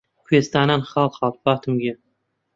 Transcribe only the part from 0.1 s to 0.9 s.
کوێستانان